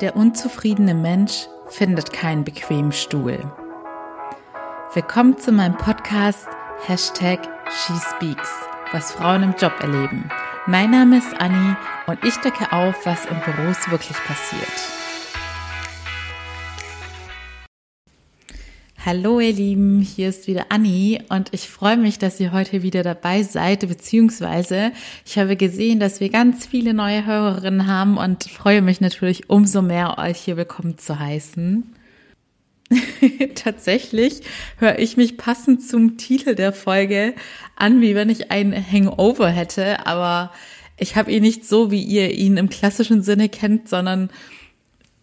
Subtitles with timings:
[0.00, 3.38] Der unzufriedene Mensch findet keinen bequemen Stuhl.
[4.92, 6.48] Willkommen zu meinem Podcast
[6.84, 7.38] Hashtag
[7.70, 8.50] SheSpeaks,
[8.90, 10.28] was Frauen im Job erleben.
[10.66, 11.76] Mein Name ist Anni
[12.08, 14.93] und ich decke auf, was in Büros wirklich passiert.
[19.06, 23.02] Hallo ihr Lieben, hier ist wieder Anni und ich freue mich, dass ihr heute wieder
[23.02, 24.92] dabei seid, beziehungsweise
[25.26, 29.82] ich habe gesehen, dass wir ganz viele neue Hörerinnen haben und freue mich natürlich umso
[29.82, 31.84] mehr, euch hier willkommen zu heißen.
[33.54, 34.40] Tatsächlich
[34.78, 37.34] höre ich mich passend zum Titel der Folge
[37.76, 40.50] an, wie wenn ich ein Hangover hätte, aber
[40.96, 44.30] ich habe ihn nicht so, wie ihr ihn im klassischen Sinne kennt, sondern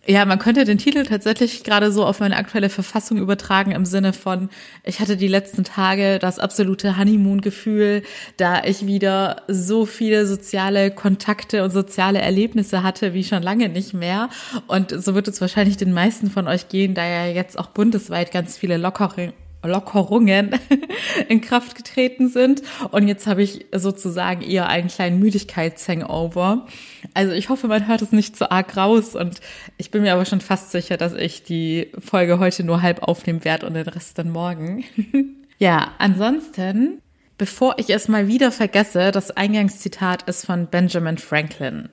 [0.07, 4.13] ja, man könnte den Titel tatsächlich gerade so auf meine aktuelle Verfassung übertragen im Sinne
[4.13, 4.49] von,
[4.83, 8.01] ich hatte die letzten Tage das absolute Honeymoon-Gefühl,
[8.37, 13.93] da ich wieder so viele soziale Kontakte und soziale Erlebnisse hatte wie schon lange nicht
[13.93, 14.29] mehr.
[14.65, 18.31] Und so wird es wahrscheinlich den meisten von euch gehen, da ja jetzt auch bundesweit
[18.31, 19.33] ganz viele Lockerungen
[19.63, 20.51] Lockerungen
[21.29, 22.61] in Kraft getreten sind.
[22.91, 26.67] Und jetzt habe ich sozusagen eher einen kleinen Müdigkeitshangover.
[27.13, 29.15] Also ich hoffe, man hört es nicht so arg raus.
[29.15, 29.41] Und
[29.77, 33.43] ich bin mir aber schon fast sicher, dass ich die Folge heute nur halb aufnehmen
[33.45, 34.83] werde und den Rest dann morgen.
[35.57, 37.01] ja, ansonsten,
[37.37, 41.89] bevor ich es mal wieder vergesse, das Eingangszitat ist von Benjamin Franklin.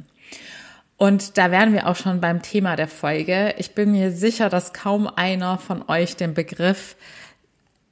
[0.99, 3.55] Und da wären wir auch schon beim Thema der Folge.
[3.59, 6.97] Ich bin mir sicher, dass kaum einer von euch den Begriff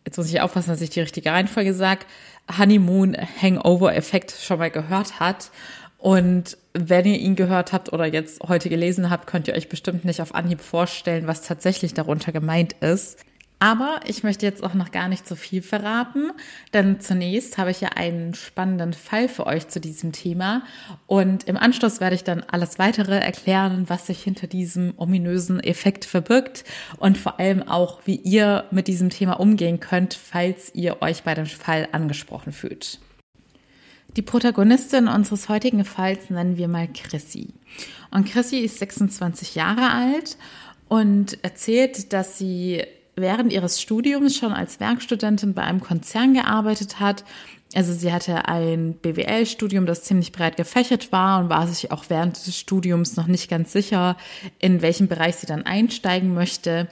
[0.06, 2.06] jetzt muss ich aufpassen, dass ich die richtige Reihenfolge sage,
[2.56, 5.50] Honeymoon Hangover Effekt schon mal gehört hat.
[5.98, 10.04] Und wenn ihr ihn gehört habt oder jetzt heute gelesen habt, könnt ihr euch bestimmt
[10.04, 13.25] nicht auf Anhieb vorstellen, was tatsächlich darunter gemeint ist.
[13.58, 16.30] Aber ich möchte jetzt auch noch gar nicht so viel verraten,
[16.74, 20.62] denn zunächst habe ich ja einen spannenden Fall für euch zu diesem Thema
[21.06, 26.04] und im Anschluss werde ich dann alles weitere erklären, was sich hinter diesem ominösen Effekt
[26.04, 26.64] verbirgt
[26.98, 31.32] und vor allem auch, wie ihr mit diesem Thema umgehen könnt, falls ihr euch bei
[31.32, 33.00] dem Fall angesprochen fühlt.
[34.18, 37.54] Die Protagonistin unseres heutigen Falls nennen wir mal Chrissy.
[38.10, 40.36] Und Chrissy ist 26 Jahre alt
[40.88, 42.82] und erzählt, dass sie
[43.16, 47.24] während ihres Studiums schon als Werkstudentin bei einem Konzern gearbeitet hat.
[47.74, 52.36] Also sie hatte ein BWL-Studium, das ziemlich breit gefächert war und war sich auch während
[52.46, 54.16] des Studiums noch nicht ganz sicher,
[54.58, 56.88] in welchem Bereich sie dann einsteigen möchte.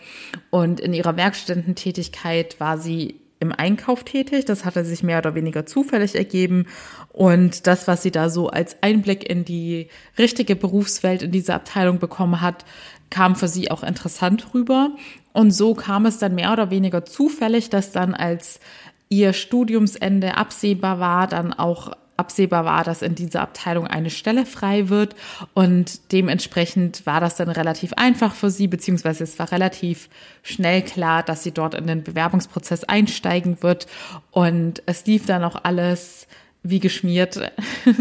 [0.51, 4.47] Und in ihrer Werkstudententätigkeit war sie im Einkauf tätig.
[4.47, 6.67] Das hatte sich mehr oder weniger zufällig ergeben.
[7.13, 11.99] Und das, was sie da so als Einblick in die richtige Berufswelt in dieser Abteilung
[11.99, 12.65] bekommen hat,
[13.11, 14.91] kam für sie auch interessant rüber.
[15.35, 18.61] Und so kam es dann mehr oder weniger zufällig, dass dann als
[19.09, 24.89] ihr Studiumsende absehbar war, dann auch absehbar war, dass in dieser Abteilung eine Stelle frei
[24.89, 25.17] wird.
[25.53, 30.09] Und dementsprechend war das dann relativ einfach für sie, beziehungsweise es war relativ
[30.45, 33.89] schnell klar, dass sie dort in den Bewerbungsprozess einsteigen wird.
[34.31, 36.29] Und es lief dann auch alles
[36.65, 37.39] wie geschmiert,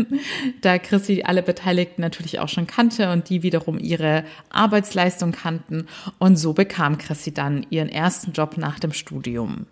[0.62, 5.86] da Chrissy alle Beteiligten natürlich auch schon kannte und die wiederum ihre Arbeitsleistung kannten.
[6.18, 9.68] Und so bekam Chrissy dann ihren ersten Job nach dem Studium.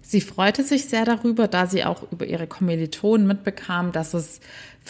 [0.00, 4.40] Sie freute sich sehr darüber, da sie auch über ihre Kommilitonen mitbekam, dass es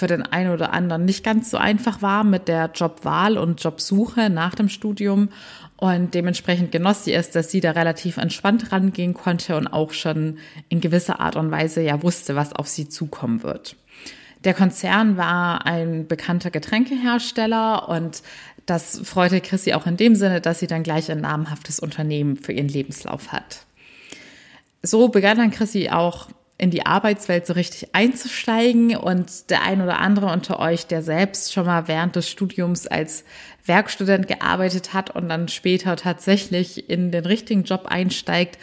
[0.01, 4.31] für den einen oder anderen nicht ganz so einfach war mit der Jobwahl und Jobsuche
[4.31, 5.29] nach dem Studium.
[5.77, 10.39] Und dementsprechend genoss sie es, dass sie da relativ entspannt rangehen konnte und auch schon
[10.69, 13.77] in gewisser Art und Weise ja wusste, was auf sie zukommen wird.
[14.45, 18.23] Der Konzern war ein bekannter Getränkehersteller und
[18.65, 22.53] das freute Chrissy auch in dem Sinne, dass sie dann gleich ein namhaftes Unternehmen für
[22.53, 23.67] ihren Lebenslauf hat
[24.83, 26.29] so begann dann Chrissy auch
[26.61, 31.55] in die Arbeitswelt so richtig einzusteigen und der ein oder andere unter euch, der selbst
[31.55, 33.25] schon mal während des Studiums als
[33.65, 38.59] Werkstudent gearbeitet hat und dann später tatsächlich in den richtigen Job einsteigt,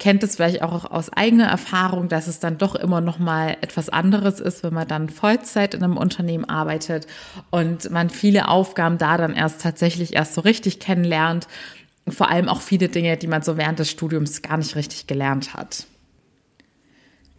[0.00, 3.88] kennt es vielleicht auch aus eigener Erfahrung, dass es dann doch immer noch mal etwas
[3.90, 7.06] anderes ist, wenn man dann Vollzeit in einem Unternehmen arbeitet
[7.50, 11.46] und man viele Aufgaben da dann erst tatsächlich erst so richtig kennenlernt
[12.08, 15.54] vor allem auch viele Dinge, die man so während des Studiums gar nicht richtig gelernt
[15.54, 15.86] hat.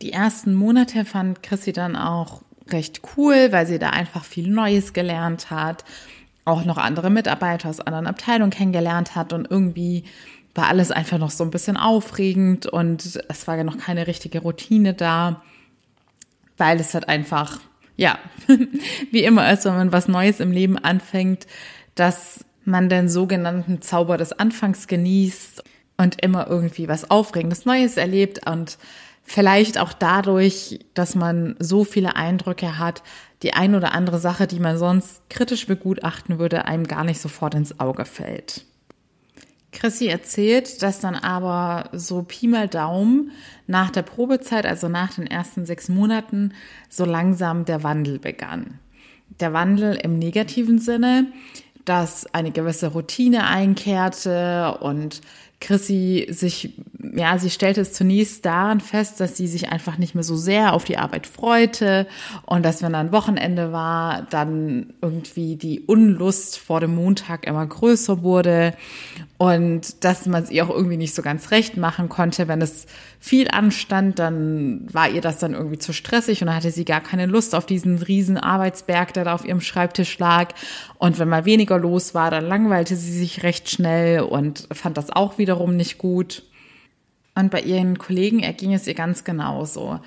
[0.02, 4.94] Die ersten Monate fand Chrissy dann auch recht cool, weil sie da einfach viel Neues
[4.94, 5.84] gelernt hat,
[6.46, 10.04] auch noch andere Mitarbeiter aus anderen Abteilungen kennengelernt hat und irgendwie
[10.54, 14.40] war alles einfach noch so ein bisschen aufregend und es war ja noch keine richtige
[14.40, 15.44] Routine da,
[16.58, 17.60] weil es halt einfach,
[17.96, 18.18] ja,
[19.12, 21.46] wie immer ist, wenn man was Neues im Leben anfängt,
[21.96, 25.64] dass man den sogenannten Zauber des Anfangs genießt
[25.98, 28.78] und immer irgendwie was Aufregendes Neues erlebt und
[29.28, 33.04] vielleicht auch dadurch, dass man so viele Eindrücke hat,
[33.44, 37.54] die ein oder andere Sache, die man sonst kritisch begutachten würde, einem gar nicht sofort
[37.54, 38.66] ins Auge fällt.
[39.74, 43.32] Chrissy erzählt, dass dann aber so Pi mal Daumen
[43.68, 46.54] nach der Probezeit, also nach den ersten sechs Monaten,
[46.90, 48.80] so langsam der Wandel begann.
[49.42, 51.28] Der Wandel im negativen Sinne,
[51.84, 55.22] dass eine gewisse Routine einkehrte und
[55.60, 56.76] Chrissy sich,
[57.16, 60.74] ja, sie stellte es zunächst daran fest, dass sie sich einfach nicht mehr so sehr
[60.74, 62.06] auf die Arbeit freute
[62.46, 68.22] und dass wenn dann Wochenende war, dann irgendwie die Unlust vor dem Montag immer größer
[68.22, 68.76] wurde
[69.40, 72.48] und dass man es ihr auch irgendwie nicht so ganz recht machen konnte.
[72.48, 72.86] Wenn es
[73.20, 77.02] viel anstand, dann war ihr das dann irgendwie zu stressig und dann hatte sie gar
[77.02, 80.54] keine Lust auf diesen riesen Arbeitsberg, der da auf ihrem Schreibtisch lag.
[80.98, 85.10] Und wenn mal weniger los war, dann langweilte sie sich recht schnell und fand das
[85.10, 86.44] auch wiederum nicht gut.
[87.36, 90.00] Und bei ihren Kollegen erging es ihr ganz genauso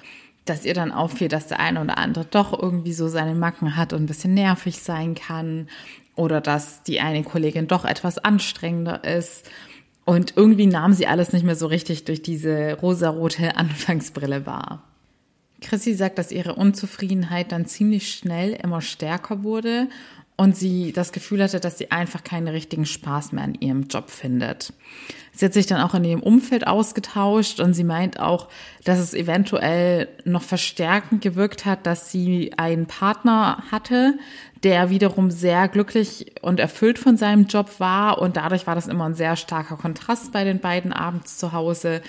[0.47, 3.93] dass ihr dann auffiel, dass der eine oder andere doch irgendwie so seine Macken hat
[3.93, 5.69] und ein bisschen nervig sein kann
[6.17, 9.49] oder dass die eine Kollegin doch etwas anstrengender ist.
[10.11, 14.83] Und irgendwie nahm sie alles nicht mehr so richtig durch diese rosarote Anfangsbrille wahr.
[15.61, 19.87] Chrissy sagt, dass ihre Unzufriedenheit dann ziemlich schnell immer stärker wurde
[20.41, 24.09] und sie das Gefühl hatte, dass sie einfach keinen richtigen Spaß mehr an ihrem Job
[24.09, 24.73] findet.
[25.33, 28.49] Sie hat sich dann auch in ihrem Umfeld ausgetauscht und sie meint auch,
[28.85, 34.19] dass es eventuell noch verstärkend gewirkt hat, dass sie einen Partner hatte,
[34.63, 39.05] der wiederum sehr glücklich und erfüllt von seinem Job war und dadurch war das immer
[39.05, 42.01] ein sehr starker Kontrast bei den beiden abends zu Hause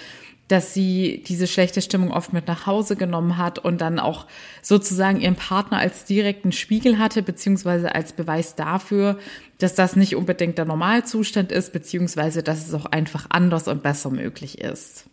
[0.51, 4.27] dass sie diese schlechte Stimmung oft mit nach Hause genommen hat und dann auch
[4.61, 9.17] sozusagen ihren Partner als direkten Spiegel hatte, beziehungsweise als Beweis dafür,
[9.59, 14.09] dass das nicht unbedingt der Normalzustand ist, beziehungsweise dass es auch einfach anders und besser
[14.09, 15.05] möglich ist.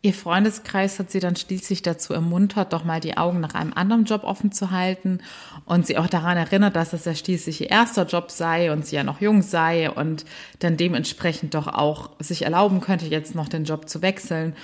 [0.00, 4.04] Ihr Freundeskreis hat sie dann schließlich dazu ermuntert, doch mal die Augen nach einem anderen
[4.04, 5.18] Job offen zu halten
[5.64, 8.94] und sie auch daran erinnert, dass es ja schließlich ihr erster Job sei und sie
[8.94, 10.24] ja noch jung sei und
[10.60, 14.54] dann dementsprechend doch auch sich erlauben könnte, jetzt noch den Job zu wechseln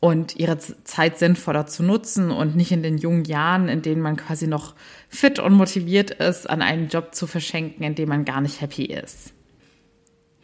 [0.00, 4.16] und ihre Zeit sinnvoller zu nutzen und nicht in den jungen Jahren, in denen man
[4.16, 4.74] quasi noch
[5.08, 8.84] fit und motiviert ist, an einen Job zu verschenken, in dem man gar nicht happy
[8.84, 9.32] ist.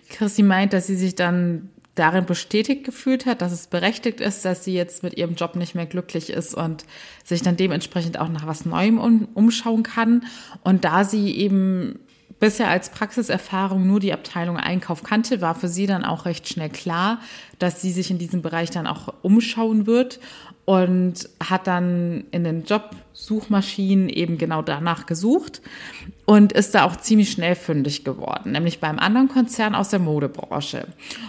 [0.08, 1.68] Chrissy meint, dass sie sich dann
[1.98, 5.74] darin bestätigt gefühlt hat, dass es berechtigt ist, dass sie jetzt mit ihrem Job nicht
[5.74, 6.84] mehr glücklich ist und
[7.24, 10.24] sich dann dementsprechend auch nach was Neuem um, umschauen kann.
[10.62, 11.98] Und da sie eben
[12.40, 16.70] bisher als Praxiserfahrung nur die Abteilung Einkauf kannte, war für sie dann auch recht schnell
[16.70, 17.20] klar,
[17.58, 20.20] dass sie sich in diesem Bereich dann auch umschauen wird
[20.68, 25.62] und hat dann in den Jobsuchmaschinen eben genau danach gesucht
[26.26, 30.86] und ist da auch ziemlich schnell fündig geworden, nämlich beim anderen Konzern aus der Modebranche.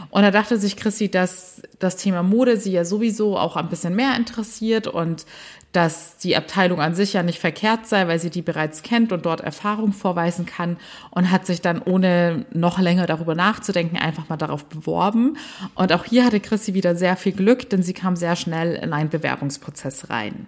[0.10, 3.96] Und da dachte sich Chrissy, dass das Thema Mode sie ja sowieso auch ein bisschen
[3.96, 5.26] mehr interessiert und
[5.72, 9.26] dass die Abteilung an sich ja nicht verkehrt sei, weil sie die bereits kennt und
[9.26, 10.78] dort Erfahrung vorweisen kann
[11.12, 15.38] und hat sich dann ohne noch länger darüber nachzudenken einfach mal darauf beworben.
[15.76, 18.94] Und auch hier hatte Chrissy wieder sehr viel Glück, denn sie kam sehr schnell in
[18.94, 20.48] einen Bewerbungsprozess rein.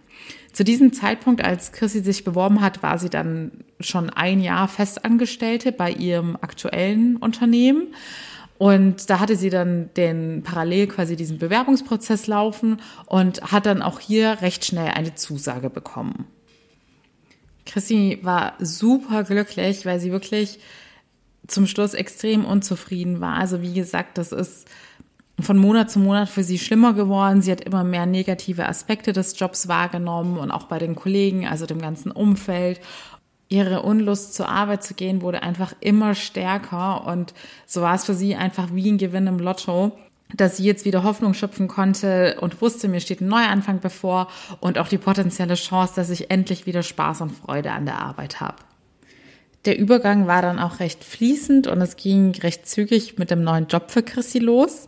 [0.53, 5.71] Zu diesem Zeitpunkt, als Chrissy sich beworben hat, war sie dann schon ein Jahr Festangestellte
[5.71, 7.93] bei ihrem aktuellen Unternehmen
[8.61, 13.99] und da hatte sie dann den parallel quasi diesen Bewerbungsprozess laufen und hat dann auch
[13.99, 16.27] hier recht schnell eine Zusage bekommen.
[17.65, 20.59] Chrissy war super glücklich, weil sie wirklich
[21.47, 23.37] zum Schluss extrem unzufrieden war.
[23.37, 24.67] Also wie gesagt, das ist
[25.39, 27.41] von Monat zu Monat für sie schlimmer geworden.
[27.41, 31.65] Sie hat immer mehr negative Aspekte des Jobs wahrgenommen und auch bei den Kollegen, also
[31.65, 32.79] dem ganzen Umfeld
[33.51, 37.33] ihre Unlust zur Arbeit zu gehen wurde einfach immer stärker und
[37.65, 39.91] so war es für sie einfach wie ein Gewinn im Lotto
[40.33, 44.29] dass sie jetzt wieder Hoffnung schöpfen konnte und wusste, mir steht ein Neuanfang bevor
[44.59, 48.39] und auch die potenzielle Chance, dass ich endlich wieder Spaß und Freude an der Arbeit
[48.39, 48.55] habe.
[49.65, 53.67] Der Übergang war dann auch recht fließend und es ging recht zügig mit dem neuen
[53.67, 54.87] Job für Chrissy los.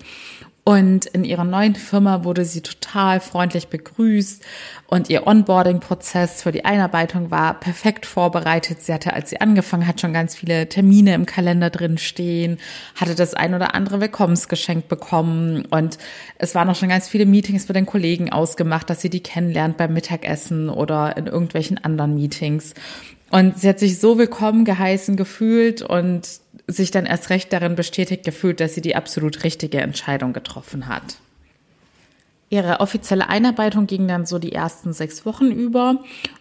[0.65, 4.41] Und in ihrer neuen Firma wurde sie total freundlich begrüßt
[4.87, 8.81] und ihr Onboarding-Prozess für die Einarbeitung war perfekt vorbereitet.
[8.81, 12.59] Sie hatte, als sie angefangen hat, schon ganz viele Termine im Kalender drin stehen,
[12.95, 15.97] hatte das ein oder andere Willkommensgeschenk bekommen und
[16.37, 19.75] es waren auch schon ganz viele Meetings mit den Kollegen ausgemacht, dass sie die kennenlernt
[19.75, 22.73] beim Mittagessen oder in irgendwelchen anderen Meetings.
[23.31, 28.23] Und sie hat sich so willkommen geheißen gefühlt und sich dann erst recht darin bestätigt
[28.23, 31.17] gefühlt, dass sie die absolut richtige Entscheidung getroffen hat.
[32.49, 35.97] Ihre offizielle Einarbeitung ging dann so die ersten sechs Wochen über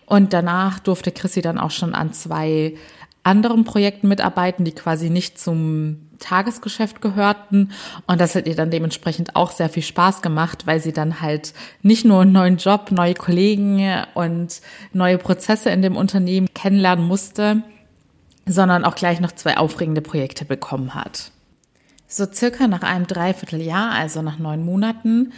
[0.06, 2.74] und danach durfte Chrissy dann auch schon an zwei
[3.22, 7.72] anderen Projekten mitarbeiten, die quasi nicht zum Tagesgeschäft gehörten.
[8.06, 11.54] Und das hat ihr dann dementsprechend auch sehr viel Spaß gemacht, weil sie dann halt
[11.82, 14.60] nicht nur einen neuen Job, neue Kollegen und
[14.92, 17.62] neue Prozesse in dem Unternehmen kennenlernen musste,
[18.46, 21.30] sondern auch gleich noch zwei aufregende Projekte bekommen hat.
[22.06, 25.32] So circa nach einem Dreivierteljahr, also nach neun Monaten,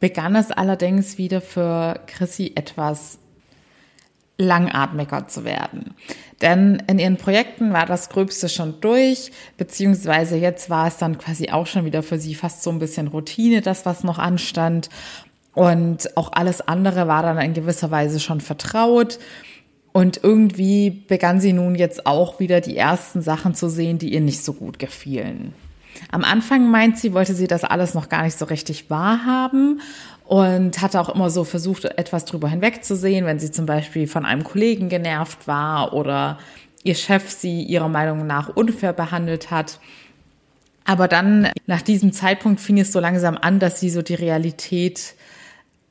[0.00, 3.18] begann es allerdings wieder für Chrissy etwas
[4.36, 5.94] langatmiger zu werden.
[6.42, 11.50] Denn in ihren Projekten war das Gröbste schon durch, beziehungsweise jetzt war es dann quasi
[11.50, 14.90] auch schon wieder für sie fast so ein bisschen Routine, das, was noch anstand.
[15.54, 19.20] Und auch alles andere war dann in gewisser Weise schon vertraut.
[19.96, 24.20] Und irgendwie begann sie nun jetzt auch wieder die ersten Sachen zu sehen, die ihr
[24.20, 25.54] nicht so gut gefielen.
[26.10, 29.80] Am Anfang meint sie, wollte sie das alles noch gar nicht so richtig wahrhaben
[30.24, 34.42] und hatte auch immer so versucht, etwas drüber hinwegzusehen, wenn sie zum Beispiel von einem
[34.42, 36.40] Kollegen genervt war oder
[36.82, 39.78] ihr Chef sie ihrer Meinung nach unfair behandelt hat.
[40.84, 45.14] Aber dann, nach diesem Zeitpunkt, fing es so langsam an, dass sie so die Realität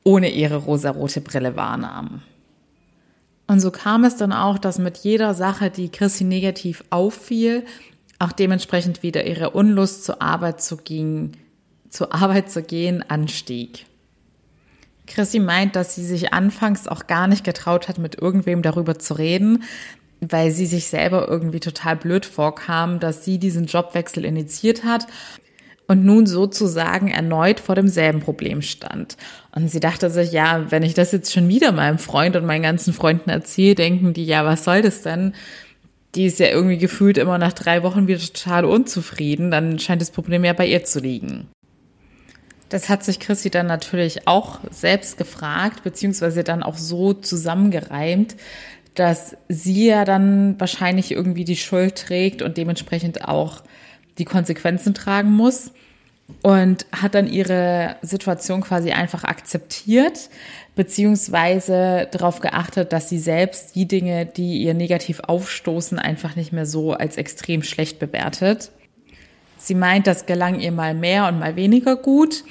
[0.04, 2.20] ohne ihre rosarote Brille wahrnahm.
[3.46, 7.64] Und so kam es dann auch, dass mit jeder Sache, die Chrissy negativ auffiel,
[8.18, 11.36] auch dementsprechend wieder ihre Unlust zur Arbeit zu gehen,
[11.90, 13.86] zur Arbeit zu gehen anstieg.
[15.06, 19.14] Chrissy meint, dass sie sich anfangs auch gar nicht getraut hat, mit irgendwem darüber zu
[19.14, 19.64] reden,
[20.20, 25.06] weil sie sich selber irgendwie total blöd vorkam, dass sie diesen Jobwechsel initiiert hat
[25.86, 29.16] und nun sozusagen erneut vor demselben Problem stand.
[29.54, 32.62] Und sie dachte sich, ja, wenn ich das jetzt schon wieder meinem Freund und meinen
[32.62, 35.34] ganzen Freunden erzähle, denken die, ja, was soll das denn?
[36.14, 40.10] Die ist ja irgendwie gefühlt immer nach drei Wochen wieder total unzufrieden, dann scheint das
[40.10, 41.48] Problem ja bei ihr zu liegen.
[42.68, 48.36] Das hat sich Chrissy dann natürlich auch selbst gefragt, beziehungsweise dann auch so zusammengereimt,
[48.94, 53.62] dass sie ja dann wahrscheinlich irgendwie die Schuld trägt und dementsprechend auch
[54.18, 55.72] die Konsequenzen tragen muss
[56.42, 60.30] und hat dann ihre Situation quasi einfach akzeptiert,
[60.74, 66.66] beziehungsweise darauf geachtet, dass sie selbst die Dinge, die ihr negativ aufstoßen, einfach nicht mehr
[66.66, 68.70] so als extrem schlecht bewertet.
[69.56, 72.44] Sie meint, das gelang ihr mal mehr und mal weniger gut.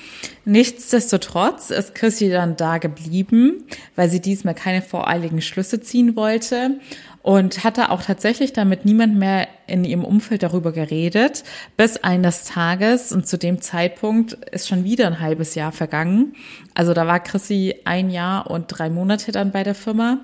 [0.46, 3.66] Nichtsdestotrotz ist Chrissy dann da geblieben,
[3.96, 6.80] weil sie diesmal keine voreiligen Schlüsse ziehen wollte
[7.24, 11.44] und hatte auch tatsächlich damit niemand mehr in ihrem Umfeld darüber geredet,
[11.78, 16.36] bis eines Tages und zu dem Zeitpunkt ist schon wieder ein halbes Jahr vergangen.
[16.76, 20.20] Also da war Chrissy ein Jahr und drei Monate dann bei der Firma.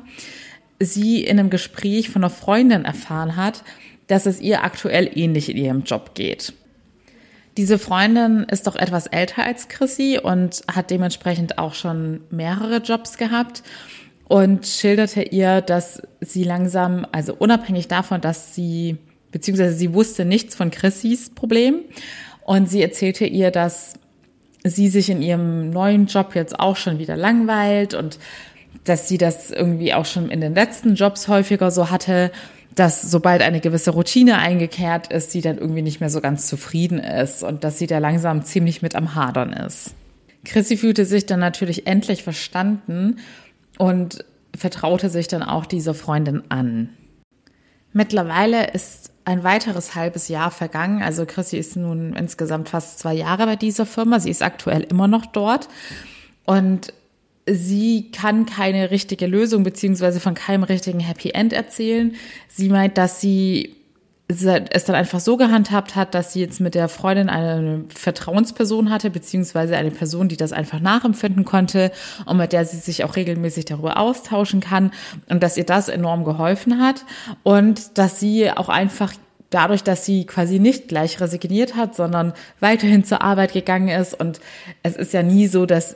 [0.77, 3.63] Sie in einem Gespräch von einer Freundin erfahren hat,
[4.07, 6.53] dass es ihr aktuell ähnlich in ihrem Job geht.
[7.55, 13.17] Diese Freundin ist doch etwas älter als Chrissy und hat dementsprechend auch schon mehrere Jobs
[13.17, 13.63] gehabt
[14.29, 18.95] und schilderte ihr, dass sie langsam, also unabhängig davon, dass sie,
[19.31, 21.81] beziehungsweise sie wusste nichts von Chrissys Problem
[22.45, 23.95] und sie erzählte ihr, dass
[24.63, 28.19] sie sich in ihrem neuen Job jetzt auch schon wieder langweilt und
[28.83, 32.31] dass sie das irgendwie auch schon in den letzten Jobs häufiger so hatte
[32.75, 36.99] dass sobald eine gewisse Routine eingekehrt ist, sie dann irgendwie nicht mehr so ganz zufrieden
[36.99, 39.95] ist und dass sie da langsam ziemlich mit am Hadern ist.
[40.45, 43.17] Chrissy fühlte sich dann natürlich endlich verstanden
[43.79, 46.89] und vertraute sich dann auch dieser Freundin an.
[47.93, 51.01] Mittlerweile ist ein weiteres halbes Jahr vergangen.
[51.01, 54.19] Also Chrissy ist nun insgesamt fast zwei Jahre bei dieser Firma.
[54.19, 55.69] Sie ist aktuell immer noch dort.
[56.45, 56.93] Und
[57.47, 62.15] sie kann keine richtige Lösung beziehungsweise von keinem richtigen Happy End erzählen.
[62.49, 63.77] Sie meint, dass sie
[64.29, 69.09] es dann einfach so gehandhabt hat, dass sie jetzt mit der Freundin eine Vertrauensperson hatte,
[69.09, 71.91] beziehungsweise eine Person, die das einfach nachempfinden konnte
[72.25, 74.91] und mit der sie sich auch regelmäßig darüber austauschen kann
[75.29, 77.05] und dass ihr das enorm geholfen hat
[77.41, 79.13] und dass sie auch einfach
[79.49, 84.13] dadurch, dass sie quasi nicht gleich resigniert hat, sondern weiterhin zur Arbeit gegangen ist.
[84.13, 84.39] Und
[84.83, 85.95] es ist ja nie so, dass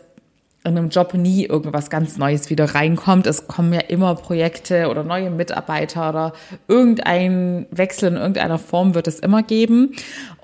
[0.66, 3.28] in einem Job nie irgendwas ganz Neues wieder reinkommt.
[3.28, 6.34] Es kommen ja immer Projekte oder neue Mitarbeiter oder
[6.70, 9.94] irgendein Wechsel in irgendeiner Form wird es immer geben.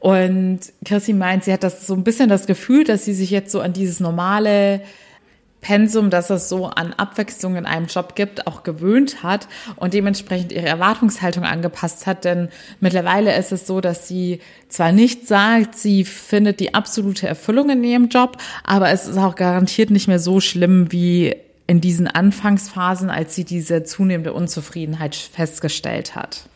[0.02, 3.52] Und Chrissy meint, sie hat das so ein bisschen das Gefühl, dass sie sich jetzt
[3.52, 4.82] so an dieses normale
[5.62, 10.52] Pensum, das es so an Abwechslung in einem Job gibt, auch gewöhnt hat und dementsprechend
[10.52, 12.24] ihre Erwartungshaltung angepasst hat.
[12.24, 12.50] Denn
[12.80, 14.40] mittlerweile ist es so, dass sie
[14.70, 19.36] zwar nicht sagt, sie findet die absolute Erfüllung in ihrem Job, aber es ist auch
[19.36, 21.36] garantiert nicht mehr so schlimm wie
[21.68, 26.50] in diesen Anfangsphasen, als sie diese zunehmende Unzufriedenheit festgestellt hat.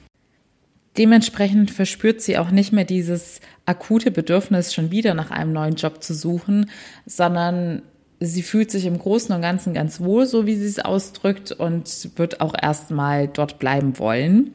[0.98, 6.04] Dementsprechend verspürt sie auch nicht mehr dieses akute Bedürfnis, schon wieder nach einem neuen Job
[6.04, 6.70] zu suchen,
[7.06, 7.84] sondern
[8.26, 12.10] sie fühlt sich im Großen und Ganzen ganz wohl, so wie sie es ausdrückt, und
[12.16, 14.54] wird auch erstmal dort bleiben wollen.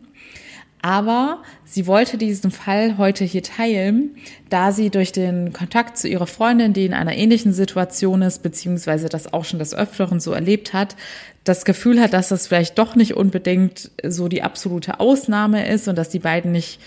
[0.81, 4.17] Aber sie wollte diesen Fall heute hier teilen,
[4.49, 9.09] da sie durch den Kontakt zu ihrer Freundin, die in einer ähnlichen Situation ist, beziehungsweise
[9.09, 10.95] das auch schon des Öfteren so erlebt hat,
[11.43, 15.97] das Gefühl hat, dass das vielleicht doch nicht unbedingt so die absolute Ausnahme ist und
[15.99, 16.79] dass die beiden nicht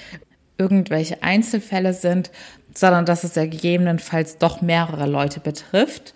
[0.57, 2.31] irgendwelche Einzelfälle sind,
[2.73, 6.13] sondern dass es ja gegebenenfalls doch mehrere Leute betrifft.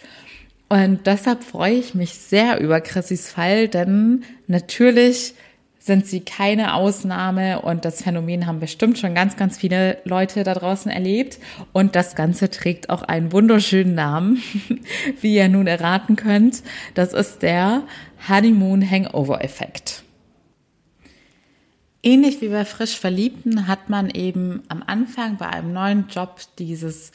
[0.75, 5.33] Und deshalb freue ich mich sehr über Chrissys Fall, denn natürlich
[5.79, 10.53] sind sie keine Ausnahme und das Phänomen haben bestimmt schon ganz, ganz viele Leute da
[10.53, 11.39] draußen erlebt.
[11.71, 14.43] Und das Ganze trägt auch einen wunderschönen Namen,
[15.21, 16.61] wie ihr nun erraten könnt.
[16.93, 17.83] Das ist der
[18.27, 20.03] Honeymoon Hangover Effekt.
[22.03, 27.13] Ähnlich wie bei frisch Verliebten hat man eben am Anfang bei einem neuen Job dieses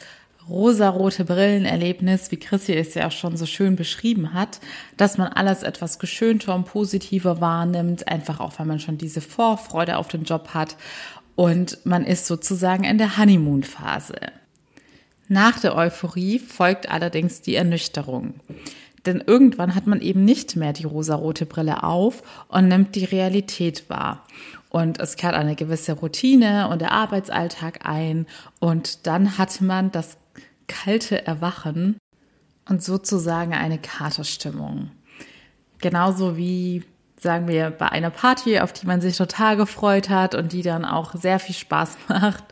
[0.50, 4.61] rosarote Brillenerlebnis, wie Chrissy es ja auch schon so schön beschrieben hat,
[4.97, 9.97] dass man alles etwas geschönter und positiver wahrnimmt, einfach auch, weil man schon diese Vorfreude
[9.97, 10.76] auf den Job hat
[11.37, 14.16] und man ist sozusagen in der Honeymoon-Phase.
[15.28, 18.35] Nach der Euphorie folgt allerdings die Ernüchterung.
[19.07, 23.88] Denn irgendwann hat man eben nicht mehr die rosarote Brille auf und nimmt die Realität
[23.88, 24.26] wahr.
[24.69, 28.26] Und es kehrt eine gewisse Routine und der Arbeitsalltag ein.
[28.59, 30.19] Und dann hat man das
[30.70, 31.98] kalte Erwachen
[32.68, 34.92] und sozusagen eine Katerstimmung.
[35.80, 36.84] Genauso wie,
[37.18, 40.84] sagen wir, bei einer Party, auf die man sich total gefreut hat und die dann
[40.84, 42.44] auch sehr viel Spaß macht.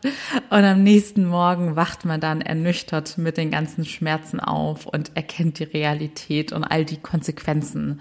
[0.51, 5.61] Und am nächsten Morgen wacht man dann ernüchtert mit den ganzen Schmerzen auf und erkennt
[5.61, 8.01] die Realität und all die Konsequenzen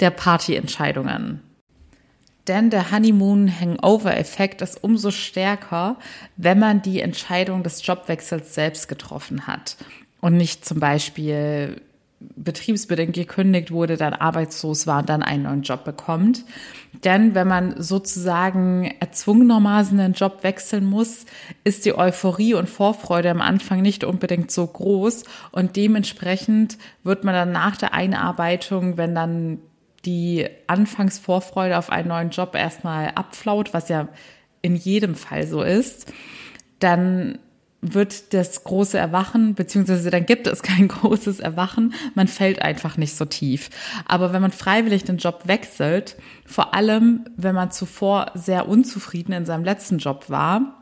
[0.00, 1.40] der Partyentscheidungen.
[2.50, 5.94] Denn der Honeymoon-Hangover-Effekt ist umso stärker,
[6.36, 9.76] wenn man die Entscheidung des Jobwechsels selbst getroffen hat
[10.20, 11.80] und nicht zum Beispiel
[12.18, 16.44] betriebsbedingt gekündigt wurde, dann arbeitslos war und dann einen neuen Job bekommt.
[17.04, 21.26] Denn wenn man sozusagen erzwungenermaßen einen Job wechseln muss,
[21.62, 27.32] ist die Euphorie und Vorfreude am Anfang nicht unbedingt so groß und dementsprechend wird man
[27.32, 29.58] dann nach der Einarbeitung, wenn dann
[30.04, 34.08] die Anfangsvorfreude auf einen neuen Job erstmal abflaut, was ja
[34.62, 36.12] in jedem Fall so ist,
[36.78, 37.38] dann
[37.82, 43.16] wird das große Erwachen, beziehungsweise dann gibt es kein großes Erwachen, man fällt einfach nicht
[43.16, 43.70] so tief.
[44.06, 49.46] Aber wenn man freiwillig den Job wechselt, vor allem wenn man zuvor sehr unzufrieden in
[49.46, 50.79] seinem letzten Job war,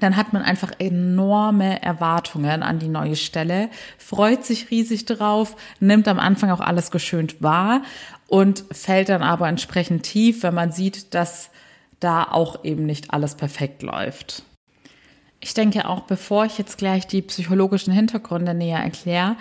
[0.00, 6.08] dann hat man einfach enorme Erwartungen an die neue Stelle, freut sich riesig drauf, nimmt
[6.08, 7.82] am Anfang auch alles geschönt wahr
[8.26, 11.50] und fällt dann aber entsprechend tief, wenn man sieht, dass
[12.00, 14.42] da auch eben nicht alles perfekt läuft.
[15.40, 19.36] Ich denke auch, bevor ich jetzt gleich die psychologischen Hintergründe näher erkläre,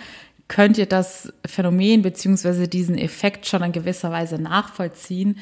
[0.48, 5.39] könnt ihr das Phänomen beziehungsweise diesen Effekt schon in gewisser Weise nachvollziehen,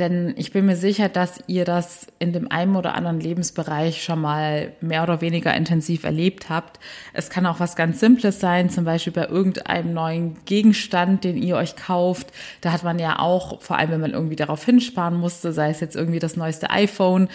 [0.00, 4.20] denn ich bin mir sicher, dass ihr das in dem einen oder anderen Lebensbereich schon
[4.20, 6.80] mal mehr oder weniger intensiv erlebt habt.
[7.12, 11.56] Es kann auch was ganz Simples sein, zum Beispiel bei irgendeinem neuen Gegenstand, den ihr
[11.56, 12.32] euch kauft.
[12.62, 15.80] Da hat man ja auch, vor allem wenn man irgendwie darauf hinsparen musste, sei es
[15.80, 17.28] jetzt irgendwie das neueste iPhone,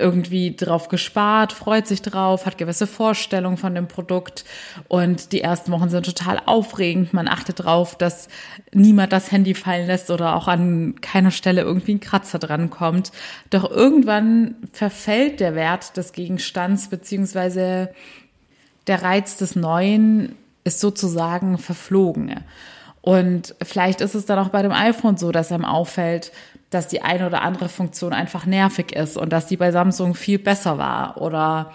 [0.00, 4.44] irgendwie drauf gespart, freut sich drauf, hat gewisse Vorstellungen von dem Produkt
[4.88, 7.12] und die ersten Wochen sind total aufregend.
[7.12, 8.28] Man achtet drauf, dass
[8.72, 13.12] niemand das Handy fallen lässt oder auch an keiner Stelle irgendwie ein Kratzer dran kommt.
[13.50, 17.90] Doch irgendwann verfällt der Wert des Gegenstands beziehungsweise
[18.86, 20.34] der Reiz des Neuen
[20.64, 22.40] ist sozusagen verflogen.
[23.02, 26.32] Und vielleicht ist es dann auch bei dem iPhone so, dass einem auffällt,
[26.70, 30.38] dass die eine oder andere Funktion einfach nervig ist und dass die bei Samsung viel
[30.38, 31.72] besser war oder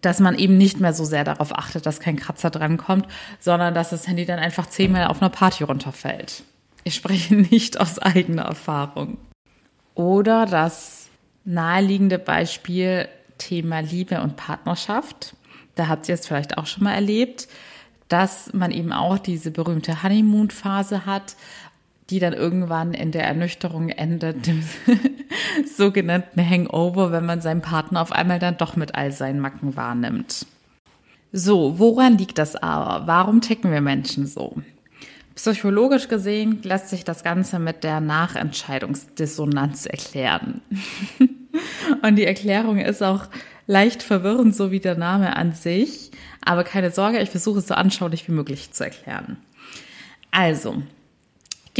[0.00, 3.06] dass man eben nicht mehr so sehr darauf achtet, dass kein Kratzer drankommt,
[3.40, 6.44] sondern dass das Handy dann einfach zehnmal auf einer Party runterfällt.
[6.84, 9.18] Ich spreche nicht aus eigener Erfahrung.
[9.94, 11.08] Oder das
[11.44, 15.34] naheliegende Beispiel Thema Liebe und Partnerschaft.
[15.74, 17.48] Da habt ihr es vielleicht auch schon mal erlebt,
[18.08, 21.36] dass man eben auch diese berühmte Honeymoon-Phase hat,
[22.10, 24.62] die dann irgendwann in der Ernüchterung endet, dem
[25.76, 30.46] sogenannten Hangover, wenn man seinen Partner auf einmal dann doch mit all seinen Macken wahrnimmt.
[31.32, 33.06] So, woran liegt das aber?
[33.06, 34.56] Warum ticken wir Menschen so?
[35.36, 40.60] Psychologisch gesehen lässt sich das Ganze mit der Nachentscheidungsdissonanz erklären.
[42.02, 43.26] Und die Erklärung ist auch
[43.66, 46.10] leicht verwirrend, so wie der Name an sich.
[46.44, 49.36] Aber keine Sorge, ich versuche es so anschaulich wie möglich zu erklären.
[50.32, 50.82] Also,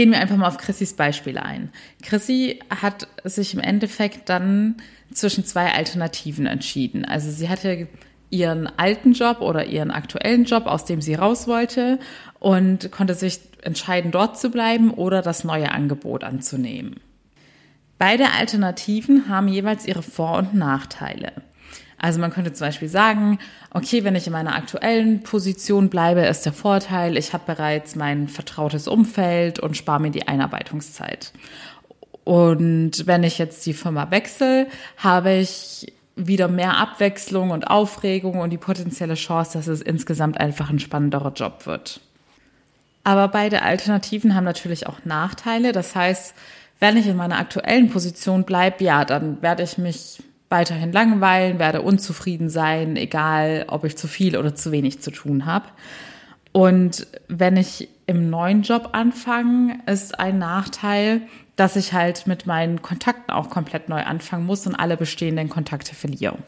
[0.01, 1.69] Gehen wir einfach mal auf Chrissys Beispiel ein.
[2.03, 4.77] Chrissy hat sich im Endeffekt dann
[5.13, 7.05] zwischen zwei Alternativen entschieden.
[7.05, 7.87] Also sie hatte
[8.31, 11.99] ihren alten Job oder ihren aktuellen Job, aus dem sie raus wollte
[12.39, 17.01] und konnte sich entscheiden, dort zu bleiben oder das neue Angebot anzunehmen.
[17.99, 21.33] Beide Alternativen haben jeweils ihre Vor- und Nachteile.
[22.03, 23.39] Also man könnte zum Beispiel sagen,
[23.73, 28.27] okay, wenn ich in meiner aktuellen Position bleibe, ist der Vorteil, ich habe bereits mein
[28.27, 31.33] vertrautes Umfeld und spare mir die Einarbeitungszeit.
[32.25, 38.51] Und wenn ich jetzt die Firma wechsle, habe ich wieder mehr Abwechslung und Aufregung und
[38.51, 42.01] die potenzielle Chance, dass es insgesamt einfach ein spannenderer Job wird.
[43.05, 45.73] Aber beide Alternativen haben natürlich auch Nachteile.
[45.73, 46.35] Das heißt,
[46.79, 51.81] wenn ich in meiner aktuellen Position bleibe, ja, dann werde ich mich weiterhin langweilen, werde
[51.81, 55.67] unzufrieden sein, egal ob ich zu viel oder zu wenig zu tun habe.
[56.53, 61.23] Und wenn ich im neuen Job anfange, ist ein Nachteil,
[61.55, 65.95] dass ich halt mit meinen Kontakten auch komplett neu anfangen muss und alle bestehenden Kontakte
[65.95, 66.39] verliere.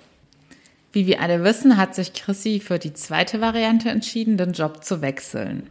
[0.91, 5.01] Wie wir alle wissen, hat sich Chrissy für die zweite Variante entschieden, den Job zu
[5.01, 5.69] wechseln.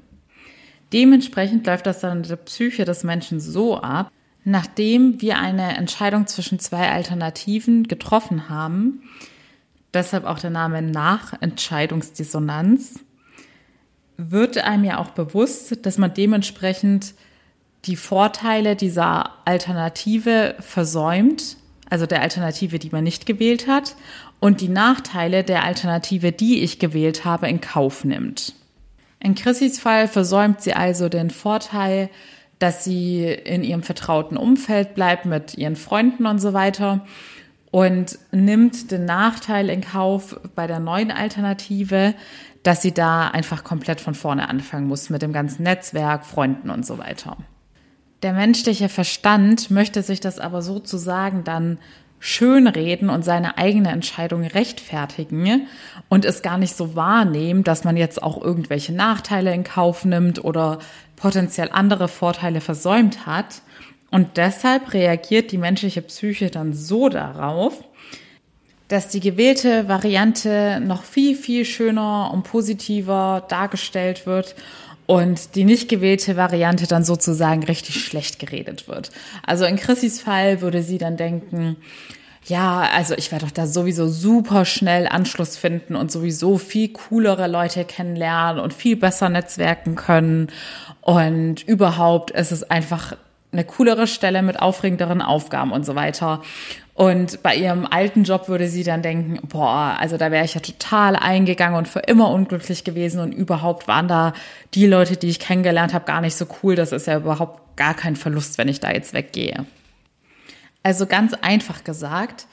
[0.94, 4.12] Dementsprechend läuft das dann in der Psyche des Menschen so ab,
[4.43, 9.04] nachdem wir eine Entscheidung zwischen zwei Alternativen getroffen haben,
[9.93, 12.99] deshalb auch der Name Nachentscheidungsdissonanz,
[14.17, 17.13] wird einem ja auch bewusst, dass man dementsprechend
[17.86, 21.58] die Vorteile dieser Alternative versäumt,
[21.89, 23.95] also der Alternative, die man nicht gewählt hat,
[24.39, 28.54] und die Nachteile der Alternative, die ich gewählt habe, in Kauf nimmt.
[29.19, 32.10] In Chrissys Fall versäumt sie also den Vorteil,
[32.62, 37.06] dass sie in ihrem vertrauten Umfeld bleibt mit ihren Freunden und so weiter
[37.71, 42.13] und nimmt den Nachteil in Kauf bei der neuen Alternative,
[42.62, 46.86] dass sie da einfach komplett von vorne anfangen muss mit dem ganzen Netzwerk, Freunden und
[46.86, 47.38] so weiter.
[48.21, 51.80] Der menschliche Verstand möchte sich das aber sozusagen dann
[52.19, 55.67] schönreden und seine eigene Entscheidung rechtfertigen
[56.08, 60.45] und es gar nicht so wahrnehmen, dass man jetzt auch irgendwelche Nachteile in Kauf nimmt
[60.45, 60.78] oder
[61.22, 63.62] potenziell andere Vorteile versäumt hat.
[64.10, 67.84] Und deshalb reagiert die menschliche Psyche dann so darauf,
[68.88, 74.56] dass die gewählte Variante noch viel, viel schöner und positiver dargestellt wird
[75.06, 79.12] und die nicht gewählte Variante dann sozusagen richtig schlecht geredet wird.
[79.46, 81.78] Also in Chrissys Fall würde sie dann denken,
[82.48, 87.48] ja, also ich werde doch da sowieso super schnell Anschluss finden und sowieso viel coolere
[87.48, 90.48] Leute kennenlernen und viel besser netzwerken können.
[91.02, 93.16] Und überhaupt ist es einfach
[93.52, 96.42] eine coolere Stelle mit aufregenderen Aufgaben und so weiter.
[96.94, 100.62] Und bei ihrem alten Job würde sie dann denken, boah, also da wäre ich ja
[100.62, 104.34] total eingegangen und für immer unglücklich gewesen und überhaupt waren da
[104.74, 106.76] die Leute, die ich kennengelernt habe, gar nicht so cool.
[106.76, 109.66] Das ist ja überhaupt gar kein Verlust, wenn ich da jetzt weggehe.
[110.84, 112.48] Also ganz einfach gesagt,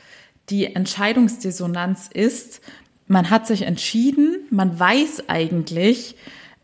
[0.50, 2.60] die Entscheidungsdissonanz ist,
[3.06, 6.16] man hat sich entschieden, man weiß eigentlich,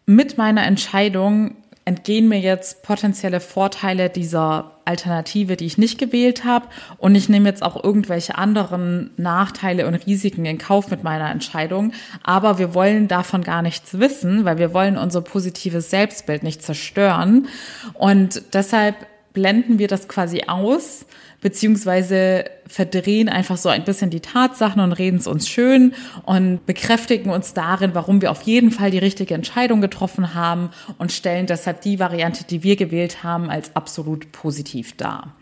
[0.07, 6.66] mit meiner Entscheidung entgehen mir jetzt potenzielle Vorteile dieser Alternative, die ich nicht gewählt habe.
[6.99, 11.92] Und ich nehme jetzt auch irgendwelche anderen Nachteile und Risiken in Kauf mit meiner Entscheidung.
[12.23, 17.49] Aber wir wollen davon gar nichts wissen, weil wir wollen unser positives Selbstbild nicht zerstören.
[17.94, 18.97] Und deshalb
[19.35, 21.05] blenden wir das quasi aus
[21.44, 25.92] beziehungsweise verdrehen einfach so ein bisschen die Tatsachen und reden es uns schön
[26.25, 31.12] und bekräftigen uns darin, warum wir auf jeden Fall die richtige Entscheidung getroffen haben und
[31.12, 35.37] stellen deshalb die Variante, die wir gewählt haben, als absolut positiv dar.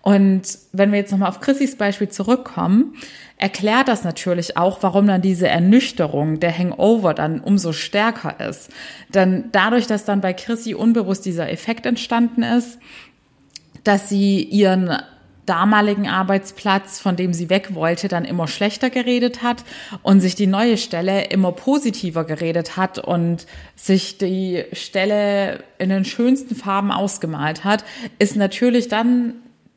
[0.00, 0.42] Und
[0.72, 2.94] wenn wir jetzt nochmal auf Chrissys Beispiel zurückkommen,
[3.36, 8.70] erklärt das natürlich auch, warum dann diese Ernüchterung, der Hangover dann umso stärker ist.
[9.10, 12.78] Denn dadurch, dass dann bei Chrissy unbewusst dieser Effekt entstanden ist,
[13.84, 14.90] dass sie ihren
[15.46, 19.64] damaligen Arbeitsplatz, von dem sie weg wollte, dann immer schlechter geredet hat
[20.02, 26.04] und sich die neue Stelle immer positiver geredet hat und sich die Stelle in den
[26.04, 27.84] schönsten Farben ausgemalt hat,
[28.18, 29.34] ist natürlich dann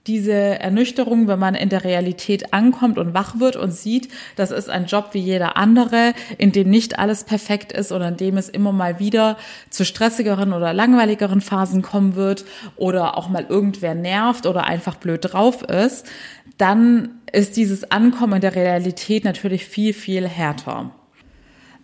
[0.07, 4.69] diese Ernüchterung, wenn man in der Realität ankommt und wach wird und sieht, das ist
[4.69, 8.49] ein Job wie jeder andere, in dem nicht alles perfekt ist oder in dem es
[8.49, 9.37] immer mal wieder
[9.69, 12.45] zu stressigeren oder langweiligeren Phasen kommen wird
[12.77, 16.07] oder auch mal irgendwer nervt oder einfach blöd drauf ist,
[16.57, 20.91] dann ist dieses Ankommen in der Realität natürlich viel, viel härter.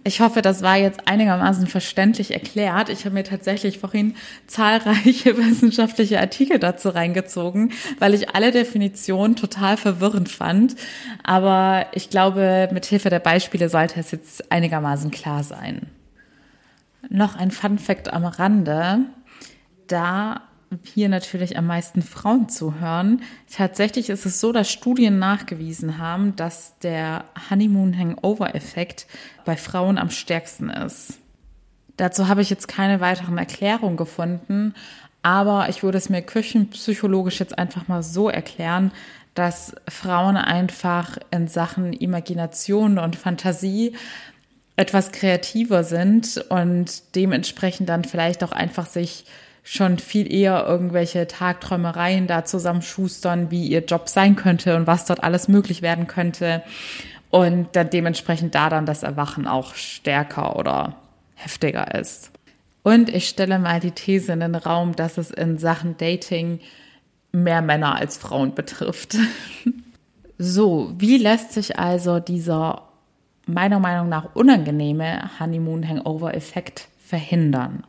[0.06, 2.90] Ich hoffe, das war jetzt einigermaßen verständlich erklärt.
[2.90, 4.16] Ich habe mir tatsächlich vorhin
[4.48, 10.76] zahlreiche wissenschaftliche Artikel dazu reingezogen, weil ich alle Definitionen total verwirrend fand.
[11.24, 15.88] Aber ich glaube, mit Hilfe der Beispiele sollte es jetzt einigermaßen klar sein.
[17.10, 19.00] Noch ein Fun Fact am Rande.
[19.88, 20.42] Da
[20.84, 23.22] hier natürlich am meisten Frauen zuhören.
[23.52, 29.08] Tatsächlich ist es so, dass Studien nachgewiesen haben, dass der Honeymoon-Hangover-Effekt
[29.46, 31.20] bei Frauen am stärksten ist.
[31.98, 34.74] Dazu habe ich jetzt keine weiteren Erklärungen gefunden,
[35.24, 38.92] Aber ich würde es mir küchenpsychologisch jetzt einfach mal so erklären,
[39.34, 43.96] dass Frauen einfach in Sachen Imagination und Fantasie
[44.76, 49.26] etwas kreativer sind und dementsprechend dann vielleicht auch einfach sich
[49.64, 55.24] schon viel eher irgendwelche Tagträumereien da zusammenschustern, wie ihr Job sein könnte und was dort
[55.24, 56.62] alles möglich werden könnte.
[57.30, 60.98] Und dann dementsprechend da dann das Erwachen auch stärker oder
[61.34, 62.32] heftiger ist.
[62.84, 66.60] Und ich stelle mal die These in den Raum, dass es in Sachen Dating
[67.32, 69.16] mehr Männer als Frauen betrifft.
[70.38, 72.84] so, wie lässt sich also dieser
[73.46, 77.84] meiner Meinung nach unangenehme Honeymoon-Hangover-Effekt verhindern?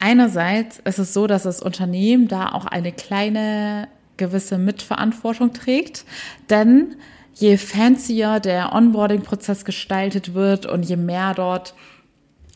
[0.00, 3.86] Einerseits ist es so, dass das Unternehmen da auch eine kleine
[4.16, 6.04] gewisse Mitverantwortung trägt,
[6.48, 6.96] denn
[7.34, 11.74] je fancier der Onboarding-Prozess gestaltet wird und je mehr dort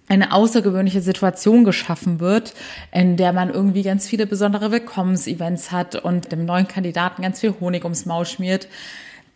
[0.09, 2.55] eine außergewöhnliche Situation geschaffen wird,
[2.93, 7.55] in der man irgendwie ganz viele besondere Willkommensevents hat und dem neuen Kandidaten ganz viel
[7.61, 8.69] Honig ums Maul schmiert,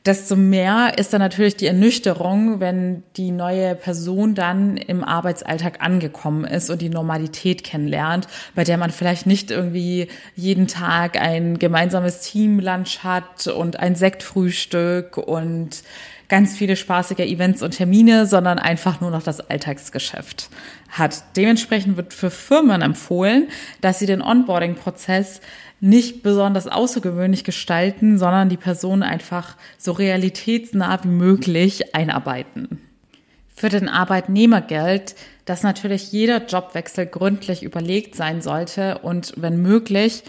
[0.06, 6.44] desto mehr ist dann natürlich die Ernüchterung, wenn die neue Person dann im Arbeitsalltag angekommen
[6.44, 12.20] ist und die Normalität kennenlernt, bei der man vielleicht nicht irgendwie jeden Tag ein gemeinsames
[12.20, 15.82] Teamlunch hat und ein Sektfrühstück und
[16.28, 20.50] ganz viele spaßige Events und Termine, sondern einfach nur noch das Alltagsgeschäft
[20.88, 21.24] hat.
[21.36, 23.48] Dementsprechend wird für Firmen empfohlen,
[23.80, 25.40] dass sie den Onboarding-Prozess
[25.80, 32.80] nicht besonders außergewöhnlich gestalten, sondern die Person einfach so realitätsnah wie möglich einarbeiten.
[33.54, 40.22] Für den Arbeitnehmer gilt, dass natürlich jeder Jobwechsel gründlich überlegt sein sollte und wenn möglich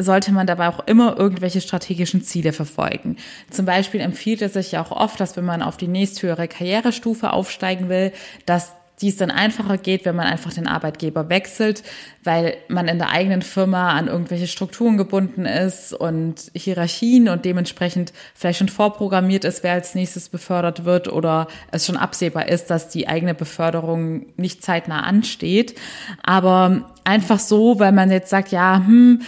[0.00, 3.16] sollte man dabei auch immer irgendwelche strategischen Ziele verfolgen.
[3.50, 7.32] Zum Beispiel empfiehlt es sich ja auch oft, dass wenn man auf die nächsthöhere Karrierestufe
[7.32, 8.12] aufsteigen will,
[8.46, 11.82] dass dies dann einfacher geht, wenn man einfach den Arbeitgeber wechselt,
[12.24, 18.12] weil man in der eigenen Firma an irgendwelche Strukturen gebunden ist und Hierarchien und dementsprechend
[18.34, 22.88] vielleicht schon vorprogrammiert ist, wer als nächstes befördert wird oder es schon absehbar ist, dass
[22.88, 25.78] die eigene Beförderung nicht zeitnah ansteht.
[26.22, 29.22] Aber einfach so, weil man jetzt sagt, ja, hm,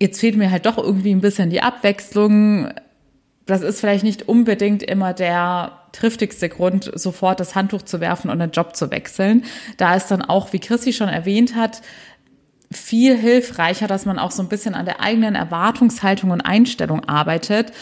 [0.00, 2.70] jetzt fehlt mir halt doch irgendwie ein bisschen die Abwechslung.
[3.52, 8.40] Das ist vielleicht nicht unbedingt immer der triftigste Grund, sofort das Handtuch zu werfen und
[8.40, 9.44] einen Job zu wechseln.
[9.76, 11.82] Da ist dann auch, wie Chrissy schon erwähnt hat,
[12.70, 17.72] viel hilfreicher, dass man auch so ein bisschen an der eigenen Erwartungshaltung und Einstellung arbeitet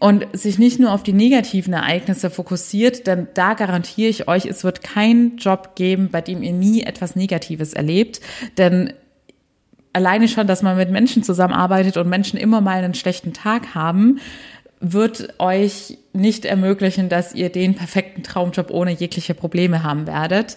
[0.00, 4.64] und sich nicht nur auf die negativen Ereignisse fokussiert, denn da garantiere ich euch, es
[4.64, 8.20] wird keinen Job geben, bei dem ihr nie etwas Negatives erlebt,
[8.58, 8.94] denn
[9.92, 14.18] alleine schon, dass man mit Menschen zusammenarbeitet und Menschen immer mal einen schlechten Tag haben,
[14.80, 20.56] wird euch nicht ermöglichen, dass ihr den perfekten Traumjob ohne jegliche Probleme haben werdet.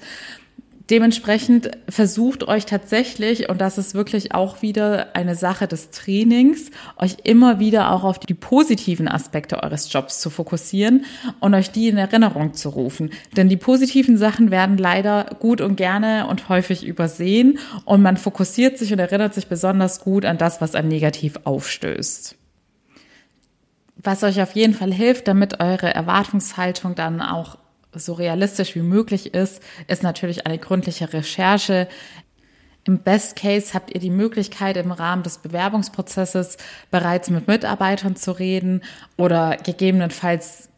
[0.90, 7.18] Dementsprechend versucht euch tatsächlich, und das ist wirklich auch wieder eine Sache des Trainings, euch
[7.24, 11.06] immer wieder auch auf die positiven Aspekte eures Jobs zu fokussieren
[11.40, 13.12] und euch die in Erinnerung zu rufen.
[13.38, 18.78] Denn die positiven Sachen werden leider gut und gerne und häufig übersehen und man fokussiert
[18.78, 22.36] sich und erinnert sich besonders gut an das, was einem negativ aufstößt.
[24.04, 27.58] Was euch auf jeden Fall hilft, damit eure Erwartungshaltung dann auch
[27.94, 31.88] so realistisch wie möglich ist, ist natürlich eine gründliche Recherche.
[32.86, 36.58] Im Best Case habt ihr die Möglichkeit, im Rahmen des Bewerbungsprozesses
[36.92, 38.82] bereits mit Mitarbeitern zu reden
[39.16, 40.70] oder gegebenenfalls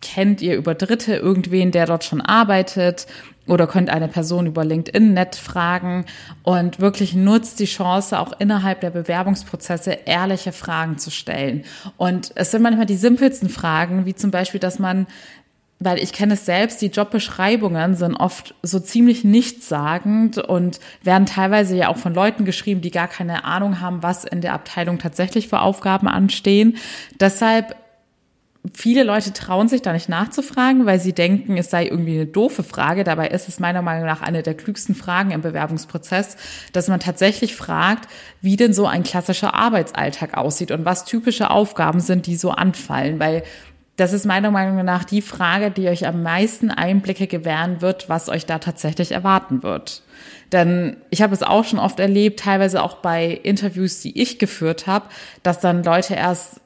[0.00, 3.06] kennt ihr über Dritte irgendwen, der dort schon arbeitet
[3.46, 6.04] oder könnt eine Person über LinkedIn nett fragen
[6.42, 11.64] und wirklich nutzt die Chance, auch innerhalb der Bewerbungsprozesse ehrliche Fragen zu stellen.
[11.96, 15.06] Und es sind manchmal die simpelsten Fragen, wie zum Beispiel, dass man
[15.84, 21.76] weil ich kenne es selbst, die Jobbeschreibungen sind oft so ziemlich nichtssagend und werden teilweise
[21.76, 25.48] ja auch von Leuten geschrieben, die gar keine Ahnung haben, was in der Abteilung tatsächlich
[25.48, 26.76] für Aufgaben anstehen.
[27.18, 27.74] Deshalb
[28.74, 32.62] viele Leute trauen sich da nicht nachzufragen, weil sie denken, es sei irgendwie eine doofe
[32.62, 33.02] Frage.
[33.02, 36.36] Dabei ist es meiner Meinung nach eine der klügsten Fragen im Bewerbungsprozess,
[36.72, 38.08] dass man tatsächlich fragt,
[38.40, 43.18] wie denn so ein klassischer Arbeitsalltag aussieht und was typische Aufgaben sind, die so anfallen,
[43.18, 43.42] weil
[43.96, 48.28] das ist meiner Meinung nach die Frage, die euch am meisten Einblicke gewähren wird, was
[48.28, 50.02] euch da tatsächlich erwarten wird.
[50.50, 54.86] Denn ich habe es auch schon oft erlebt, teilweise auch bei Interviews, die ich geführt
[54.86, 55.06] habe,
[55.42, 56.60] dass dann Leute erst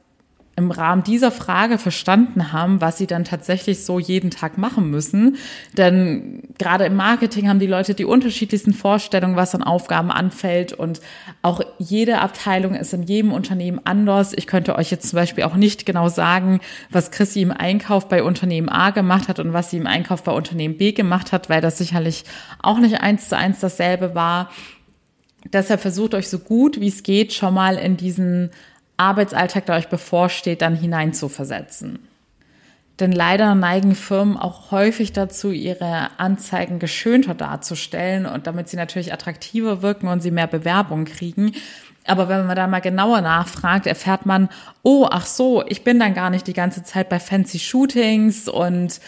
[0.58, 5.36] im Rahmen dieser Frage verstanden haben, was sie dann tatsächlich so jeden Tag machen müssen.
[5.76, 10.72] Denn gerade im Marketing haben die Leute die unterschiedlichsten Vorstellungen, was an Aufgaben anfällt.
[10.72, 11.02] Und
[11.42, 14.32] auch jede Abteilung ist in jedem Unternehmen anders.
[14.32, 18.22] Ich könnte euch jetzt zum Beispiel auch nicht genau sagen, was Chrissy im Einkauf bei
[18.22, 21.60] Unternehmen A gemacht hat und was sie im Einkauf bei Unternehmen B gemacht hat, weil
[21.60, 22.24] das sicherlich
[22.62, 24.50] auch nicht eins zu eins dasselbe war.
[25.52, 28.50] Deshalb versucht euch so gut wie es geht schon mal in diesen
[28.96, 31.98] Arbeitsalltag, der euch bevorsteht, dann hineinzuversetzen.
[32.98, 39.12] Denn leider neigen Firmen auch häufig dazu, ihre Anzeigen geschönter darzustellen und damit sie natürlich
[39.12, 41.52] attraktiver wirken und sie mehr Bewerbungen kriegen.
[42.06, 44.48] Aber wenn man da mal genauer nachfragt, erfährt man,
[44.82, 49.00] oh, ach so, ich bin dann gar nicht die ganze Zeit bei fancy Shootings und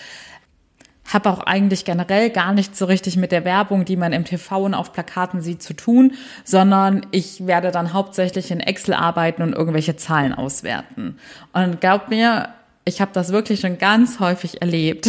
[1.09, 4.63] habe auch eigentlich generell gar nicht so richtig mit der Werbung, die man im TV
[4.63, 6.13] und auf Plakaten sieht, zu tun,
[6.45, 11.19] sondern ich werde dann hauptsächlich in Excel arbeiten und irgendwelche Zahlen auswerten.
[11.53, 12.51] Und glaubt mir,
[12.85, 15.09] ich habe das wirklich schon ganz häufig erlebt,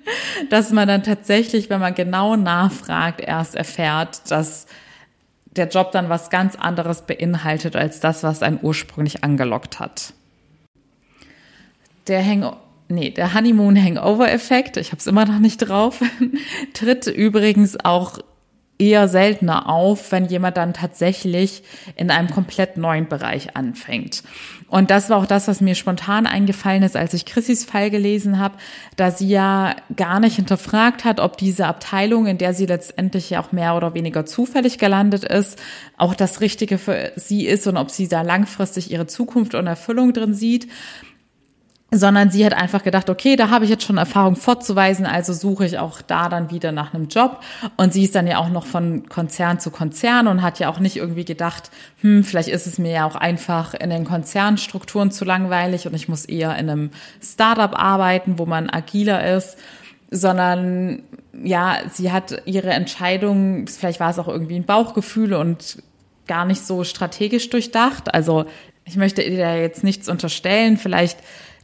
[0.50, 4.66] dass man dann tatsächlich, wenn man genau nachfragt, erst erfährt, dass
[5.46, 10.12] der Job dann was ganz anderes beinhaltet als das, was einen ursprünglich angelockt hat.
[12.06, 12.54] Der Hang
[12.88, 16.00] nee, der Honeymoon Hangover Effekt, ich habe es immer noch nicht drauf,
[16.74, 18.18] tritt übrigens auch
[18.78, 21.62] eher seltener auf, wenn jemand dann tatsächlich
[21.96, 24.22] in einem komplett neuen Bereich anfängt.
[24.68, 28.38] Und das war auch das, was mir spontan eingefallen ist, als ich Chrissys Fall gelesen
[28.38, 28.56] habe,
[28.96, 33.40] da sie ja gar nicht hinterfragt hat, ob diese Abteilung, in der sie letztendlich ja
[33.40, 35.58] auch mehr oder weniger zufällig gelandet ist,
[35.96, 40.12] auch das Richtige für sie ist und ob sie da langfristig ihre Zukunft und Erfüllung
[40.12, 40.68] drin sieht
[41.90, 45.64] sondern sie hat einfach gedacht, okay, da habe ich jetzt schon Erfahrung vorzuweisen, also suche
[45.64, 47.40] ich auch da dann wieder nach einem Job.
[47.76, 50.80] Und sie ist dann ja auch noch von Konzern zu Konzern und hat ja auch
[50.80, 51.70] nicht irgendwie gedacht,
[52.02, 56.08] hm, vielleicht ist es mir ja auch einfach in den Konzernstrukturen zu langweilig und ich
[56.08, 56.90] muss eher in einem
[57.22, 59.56] Startup arbeiten, wo man agiler ist,
[60.10, 61.02] sondern
[61.42, 65.82] ja, sie hat ihre Entscheidung, vielleicht war es auch irgendwie ein Bauchgefühl und
[66.26, 68.12] gar nicht so strategisch durchdacht.
[68.14, 68.44] Also
[68.84, 71.18] ich möchte ihr da jetzt nichts unterstellen, vielleicht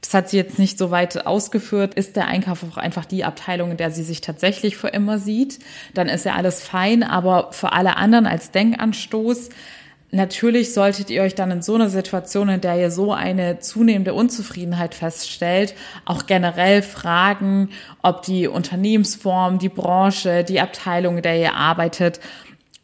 [0.04, 1.94] das hat sie jetzt nicht so weit ausgeführt.
[1.94, 5.60] Ist der Einkauf auch einfach die Abteilung, in der sie sich tatsächlich für immer sieht?
[5.94, 7.02] Dann ist ja alles fein.
[7.02, 9.48] Aber für alle anderen als Denkanstoß,
[10.10, 14.14] Natürlich solltet ihr euch dann in so einer Situation, in der ihr so eine zunehmende
[14.14, 21.54] Unzufriedenheit feststellt, auch generell fragen, ob die Unternehmensform, die Branche, die Abteilung, in der ihr
[21.56, 22.20] arbeitet,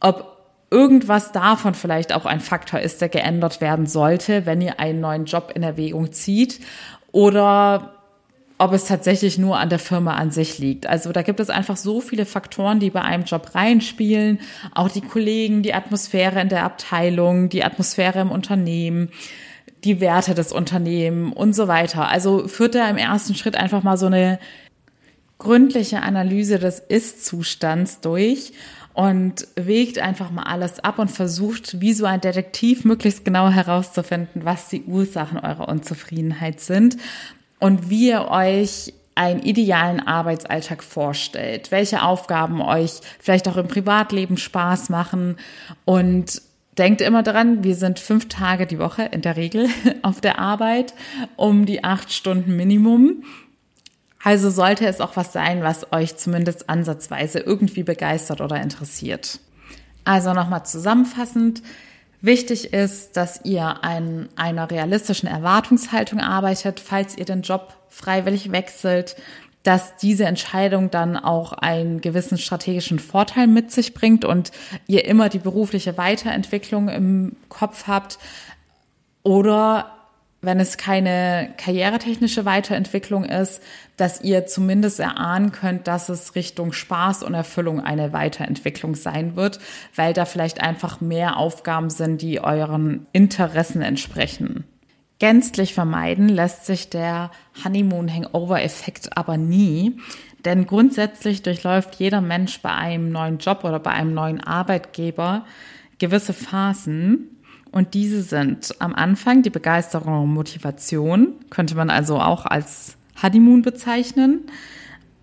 [0.00, 0.38] ob
[0.72, 5.26] irgendwas davon vielleicht auch ein Faktor ist, der geändert werden sollte, wenn ihr einen neuen
[5.26, 6.58] Job in Erwägung zieht
[7.12, 8.00] oder
[8.60, 10.86] ob es tatsächlich nur an der Firma an sich liegt.
[10.86, 14.38] Also da gibt es einfach so viele Faktoren, die bei einem Job reinspielen.
[14.74, 19.08] Auch die Kollegen, die Atmosphäre in der Abteilung, die Atmosphäre im Unternehmen,
[19.82, 22.08] die Werte des Unternehmens und so weiter.
[22.08, 24.38] Also führt da im ersten Schritt einfach mal so eine
[25.38, 28.52] gründliche Analyse des Ist-Zustands durch
[29.00, 34.44] und wägt einfach mal alles ab und versucht, wie so ein Detektiv möglichst genau herauszufinden,
[34.44, 36.98] was die Ursachen eurer Unzufriedenheit sind
[37.60, 44.36] und wie ihr euch einen idealen Arbeitsalltag vorstellt, welche Aufgaben euch vielleicht auch im Privatleben
[44.36, 45.36] Spaß machen
[45.86, 46.42] und
[46.76, 49.66] denkt immer daran, wir sind fünf Tage die Woche in der Regel
[50.02, 50.92] auf der Arbeit
[51.36, 53.24] um die acht Stunden Minimum.
[54.22, 59.40] Also sollte es auch was sein, was euch zumindest ansatzweise irgendwie begeistert oder interessiert.
[60.04, 61.62] Also nochmal zusammenfassend.
[62.20, 69.16] Wichtig ist, dass ihr an einer realistischen Erwartungshaltung arbeitet, falls ihr den Job freiwillig wechselt,
[69.62, 74.52] dass diese Entscheidung dann auch einen gewissen strategischen Vorteil mit sich bringt und
[74.86, 78.18] ihr immer die berufliche Weiterentwicklung im Kopf habt
[79.22, 79.99] oder
[80.42, 83.62] wenn es keine karrieretechnische Weiterentwicklung ist,
[83.96, 89.58] dass ihr zumindest erahnen könnt, dass es Richtung Spaß und Erfüllung eine Weiterentwicklung sein wird,
[89.94, 94.64] weil da vielleicht einfach mehr Aufgaben sind, die euren Interessen entsprechen.
[95.18, 97.30] Gänzlich vermeiden lässt sich der
[97.62, 99.98] Honeymoon-Hangover-Effekt aber nie,
[100.46, 105.44] denn grundsätzlich durchläuft jeder Mensch bei einem neuen Job oder bei einem neuen Arbeitgeber
[105.98, 107.39] gewisse Phasen,
[107.72, 113.62] und diese sind am Anfang die Begeisterung und Motivation, könnte man also auch als Honeymoon
[113.62, 114.46] bezeichnen.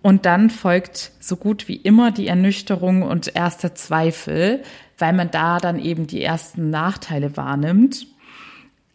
[0.00, 4.62] Und dann folgt so gut wie immer die Ernüchterung und erste Zweifel,
[4.96, 8.06] weil man da dann eben die ersten Nachteile wahrnimmt.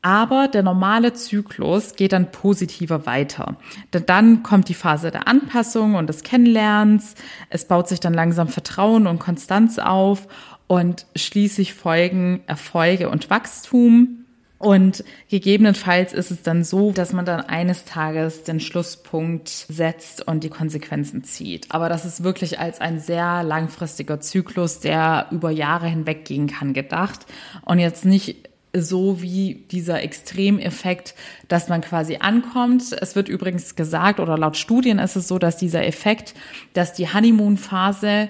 [0.01, 3.55] Aber der normale Zyklus geht dann positiver weiter.
[3.93, 7.15] Denn dann kommt die Phase der Anpassung und des Kennenlernens.
[7.49, 10.27] Es baut sich dann langsam Vertrauen und Konstanz auf
[10.67, 14.25] und schließlich folgen Erfolge und Wachstum.
[14.63, 20.45] Und gegebenenfalls ist es dann so, dass man dann eines Tages den Schlusspunkt setzt und
[20.45, 21.67] die Konsequenzen zieht.
[21.71, 26.71] Aber das ist wirklich als ein sehr langfristiger Zyklus, der über Jahre hinweg gehen kann,
[26.71, 27.25] gedacht.
[27.65, 31.13] Und jetzt nicht so wie dieser Extremeffekt,
[31.47, 32.83] dass man quasi ankommt.
[33.01, 36.33] Es wird übrigens gesagt, oder laut Studien ist es so, dass dieser Effekt,
[36.73, 38.29] dass die Honeymoon-Phase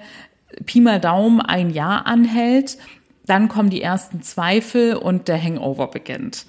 [0.66, 2.78] Pi mal Daumen ein Jahr anhält
[3.26, 6.46] dann kommen die ersten Zweifel und der Hangover beginnt.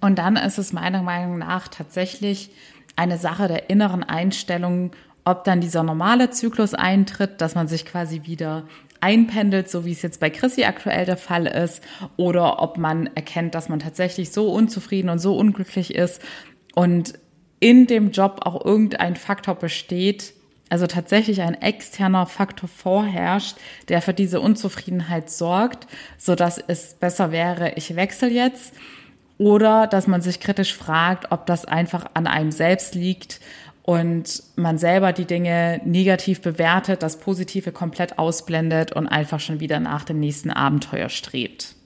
[0.00, 2.50] Und dann ist es meiner Meinung nach tatsächlich
[2.94, 4.92] eine Sache der inneren Einstellung,
[5.24, 8.64] ob dann dieser normale Zyklus eintritt, dass man sich quasi wieder
[9.00, 11.82] einpendelt, so wie es jetzt bei Chrissy aktuell der Fall ist,
[12.16, 16.22] oder ob man erkennt, dass man tatsächlich so unzufrieden und so unglücklich ist
[16.74, 17.14] und
[17.60, 20.34] in dem Job auch irgendein Faktor besteht,
[20.68, 23.56] also tatsächlich ein externer Faktor vorherrscht,
[23.88, 25.86] der für diese Unzufriedenheit sorgt,
[26.18, 28.74] so dass es besser wäre, ich wechsle jetzt
[29.38, 33.40] oder dass man sich kritisch fragt, ob das einfach an einem selbst liegt
[33.82, 39.78] und man selber die Dinge negativ bewertet, das Positive komplett ausblendet und einfach schon wieder
[39.78, 41.76] nach dem nächsten Abenteuer strebt.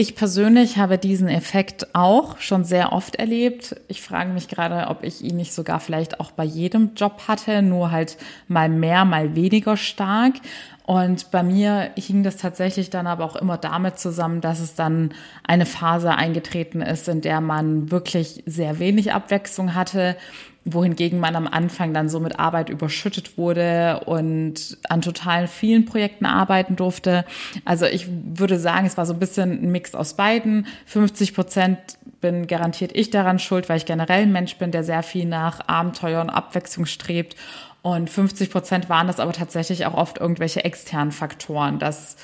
[0.00, 3.76] Ich persönlich habe diesen Effekt auch schon sehr oft erlebt.
[3.86, 7.60] Ich frage mich gerade, ob ich ihn nicht sogar vielleicht auch bei jedem Job hatte,
[7.60, 8.16] nur halt
[8.48, 10.36] mal mehr, mal weniger stark.
[10.86, 15.12] Und bei mir hing das tatsächlich dann aber auch immer damit zusammen, dass es dann
[15.46, 20.16] eine Phase eingetreten ist, in der man wirklich sehr wenig Abwechslung hatte
[20.64, 26.26] wohingegen man am Anfang dann so mit Arbeit überschüttet wurde und an total vielen Projekten
[26.26, 27.24] arbeiten durfte.
[27.64, 30.66] Also ich würde sagen, es war so ein bisschen ein Mix aus beiden.
[30.86, 31.78] 50 Prozent
[32.20, 35.66] bin garantiert ich daran schuld, weil ich generell ein Mensch bin, der sehr viel nach
[35.66, 37.36] Abenteuer und Abwechslung strebt.
[37.82, 42.16] Und 50 Prozent waren das aber tatsächlich auch oft irgendwelche externen Faktoren, dass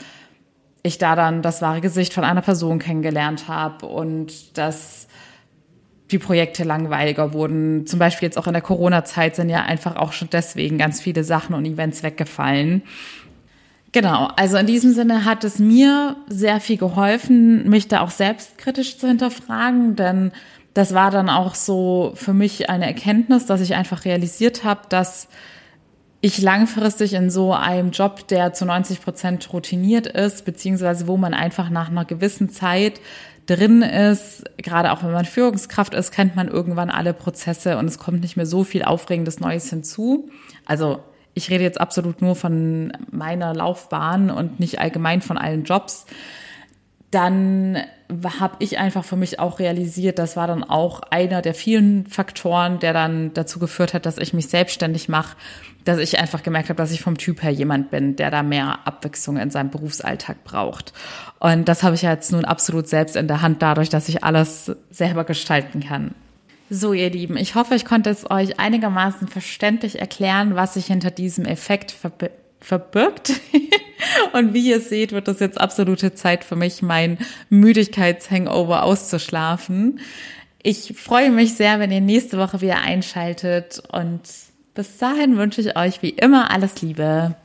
[0.82, 5.05] ich da dann das wahre Gesicht von einer Person kennengelernt habe und dass
[6.10, 7.86] die Projekte langweiliger wurden.
[7.86, 11.24] Zum Beispiel jetzt auch in der Corona-Zeit sind ja einfach auch schon deswegen ganz viele
[11.24, 12.82] Sachen und Events weggefallen.
[13.92, 18.98] Genau, also in diesem Sinne hat es mir sehr viel geholfen, mich da auch selbstkritisch
[18.98, 20.32] zu hinterfragen, denn
[20.74, 25.28] das war dann auch so für mich eine Erkenntnis, dass ich einfach realisiert habe, dass
[26.20, 31.34] ich langfristig in so einem Job, der zu 90 Prozent routiniert ist, beziehungsweise wo man
[31.34, 33.00] einfach nach einer gewissen Zeit
[33.46, 37.98] drin ist, gerade auch wenn man Führungskraft ist, kennt man irgendwann alle Prozesse und es
[37.98, 40.30] kommt nicht mehr so viel Aufregendes Neues hinzu.
[40.64, 41.00] Also
[41.34, 46.06] ich rede jetzt absolut nur von meiner Laufbahn und nicht allgemein von allen Jobs.
[47.10, 47.78] Dann
[48.38, 52.78] habe ich einfach für mich auch realisiert, das war dann auch einer der vielen Faktoren,
[52.78, 55.36] der dann dazu geführt hat, dass ich mich selbstständig mache,
[55.84, 58.80] dass ich einfach gemerkt habe, dass ich vom Typ her jemand bin, der da mehr
[58.86, 60.92] Abwechslung in seinem Berufsalltag braucht.
[61.38, 64.72] Und das habe ich jetzt nun absolut selbst in der Hand, dadurch, dass ich alles
[64.90, 66.14] selber gestalten kann.
[66.68, 71.12] So, ihr Lieben, ich hoffe, ich konnte es euch einigermaßen verständlich erklären, was sich hinter
[71.12, 72.30] diesem Effekt verb
[72.66, 73.32] verbirgt.
[74.32, 80.00] Und wie ihr seht, wird das jetzt absolute Zeit für mich, mein Müdigkeitshangover auszuschlafen.
[80.62, 84.20] Ich freue mich sehr, wenn ihr nächste Woche wieder einschaltet und
[84.74, 87.36] bis dahin wünsche ich euch wie immer alles Liebe.